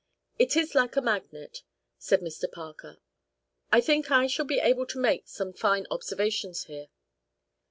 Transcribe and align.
"It 0.39 0.57
is 0.57 0.73
like 0.73 0.95
a 0.95 1.01
magnet," 1.03 1.61
said 1.99 2.21
Mr. 2.21 2.51
Parker. 2.51 2.97
"I 3.71 3.81
think 3.81 4.09
I 4.09 4.25
shall 4.25 4.45
be 4.45 4.57
able 4.57 4.87
to 4.87 4.97
make 4.97 5.27
some 5.27 5.53
fine 5.53 5.85
observations 5.91 6.63
here." 6.63 6.87